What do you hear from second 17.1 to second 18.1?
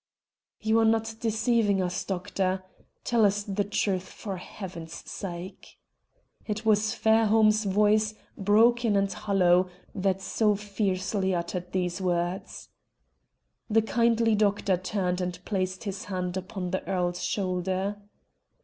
shoulder.